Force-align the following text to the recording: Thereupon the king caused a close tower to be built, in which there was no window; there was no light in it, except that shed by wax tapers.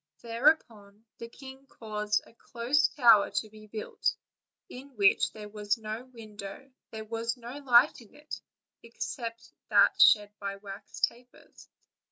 Thereupon 0.19 1.05
the 1.19 1.29
king 1.29 1.67
caused 1.67 2.23
a 2.25 2.33
close 2.33 2.87
tower 2.87 3.29
to 3.35 3.49
be 3.51 3.67
built, 3.67 4.15
in 4.67 4.95
which 4.95 5.31
there 5.31 5.47
was 5.47 5.77
no 5.77 6.05
window; 6.05 6.71
there 6.89 7.05
was 7.05 7.37
no 7.37 7.59
light 7.59 8.01
in 8.01 8.15
it, 8.15 8.41
except 8.81 9.51
that 9.69 10.01
shed 10.01 10.31
by 10.39 10.55
wax 10.55 11.01
tapers. 11.01 11.69